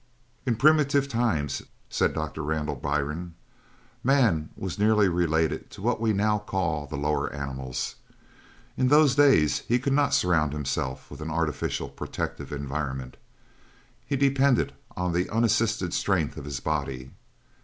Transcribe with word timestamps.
"In 0.47 0.55
primitive 0.55 1.07
times," 1.07 1.61
said 1.87 2.15
Doctor 2.15 2.41
Randall 2.41 2.73
Byrne, 2.73 3.35
"man 4.03 4.49
was 4.57 4.79
nearly 4.79 5.07
related 5.07 5.69
to 5.69 5.81
what 5.83 6.01
we 6.01 6.11
now 6.11 6.39
call 6.39 6.87
the 6.87 6.97
lower 6.97 7.31
animals. 7.31 7.97
In 8.75 8.87
those 8.87 9.13
days 9.13 9.59
he 9.67 9.77
could 9.77 9.93
not 9.93 10.15
surround 10.15 10.53
himself 10.53 11.11
with 11.11 11.21
an 11.21 11.29
artificial 11.29 11.87
protective 11.87 12.51
environment. 12.51 13.15
He 14.03 14.15
depended 14.15 14.73
on 14.97 15.13
the 15.13 15.29
unassisted 15.29 15.93
strength 15.93 16.35
of 16.35 16.45
his 16.45 16.61
body. 16.61 17.11